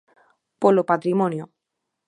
Polo 0.61 0.83
patrimonio. 0.91 1.43